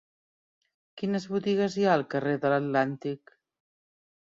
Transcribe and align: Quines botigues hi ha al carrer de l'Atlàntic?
Quines 1.01 1.27
botigues 1.35 1.77
hi 1.81 1.87
ha 1.89 1.93
al 1.97 2.05
carrer 2.15 2.35
de 2.47 2.53
l'Atlàntic? 2.55 3.37